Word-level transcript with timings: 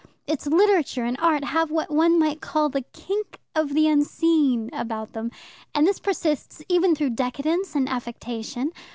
Its 0.25 0.47
Literature 0.47 1.03
and 1.03 1.15
Art 1.21 1.43
have 1.43 1.69
what 1.69 1.91
one 1.91 2.17
might 2.17 2.41
call 2.41 2.69
the 2.69 2.81
kink 2.91 3.37
of 3.53 3.75
the 3.75 3.87
unseen 3.87 4.71
about 4.73 5.13
them, 5.13 5.29
and 5.75 5.85
this 5.85 5.99
persists 5.99 6.63
even 6.67 6.95
through 6.95 7.11
decadence 7.11 7.75
and 7.75 7.87
affectation. 7.87 8.71